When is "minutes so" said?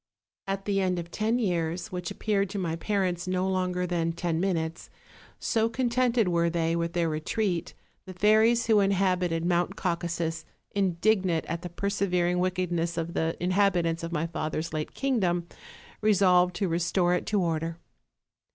4.41-5.69